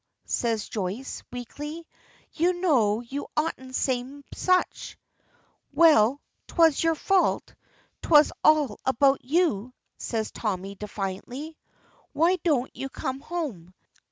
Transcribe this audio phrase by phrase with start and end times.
[0.25, 1.85] says Joyce, weakly,
[2.33, 4.97] "you know you oughtn't to say such"
[5.73, 7.53] "Well, 'twas your fault,
[8.01, 11.55] 'twas all about you," says Tommy, defiantly.
[12.13, 13.75] "Why don't you come home?